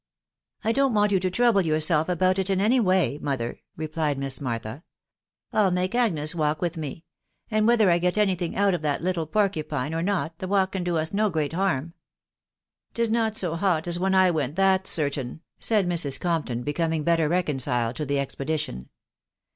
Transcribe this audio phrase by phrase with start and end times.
[0.63, 4.41] I don't want you to trouble yourself about it in any way, er," replied Miss
[4.41, 4.83] Martha.
[5.53, 7.03] «I'll make Agnes walk with ind
[7.67, 10.01] whether I get any thing out of tne little porcupine or
[10.39, 11.93] he walk can do us no great harm."
[12.95, 16.17] fts not so hot as when I went that'* certain/' said Mrs.
[16.17, 16.43] THB WIDOW BARNAB7.
[16.43, 18.89] S9 mpton, becoming better reconciled to the expedition.